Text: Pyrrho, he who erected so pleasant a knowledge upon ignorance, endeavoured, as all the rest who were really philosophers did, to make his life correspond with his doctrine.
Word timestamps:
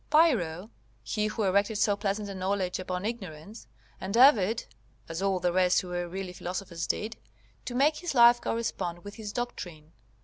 Pyrrho, 0.09 0.71
he 1.03 1.27
who 1.27 1.43
erected 1.43 1.77
so 1.77 1.95
pleasant 1.95 2.27
a 2.27 2.33
knowledge 2.33 2.79
upon 2.79 3.05
ignorance, 3.05 3.67
endeavoured, 4.01 4.63
as 5.07 5.21
all 5.21 5.39
the 5.39 5.53
rest 5.53 5.81
who 5.81 5.89
were 5.89 6.09
really 6.09 6.33
philosophers 6.33 6.87
did, 6.87 7.17
to 7.65 7.75
make 7.75 7.97
his 7.97 8.15
life 8.15 8.41
correspond 8.41 9.03
with 9.03 9.13
his 9.17 9.31
doctrine. 9.31 9.91